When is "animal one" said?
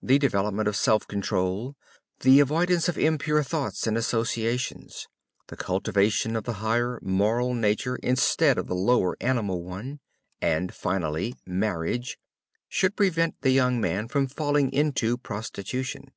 9.20-9.98